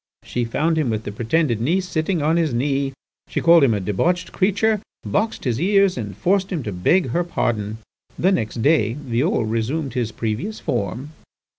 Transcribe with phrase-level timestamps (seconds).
[0.23, 2.91] She found him with the pretended niece sitting on his knee.
[3.27, 7.23] She called him a debauched creature, boxed his ears, and forced him to beg her
[7.23, 7.77] pardon.
[8.17, 11.11] The next day Violle resumed his previous form."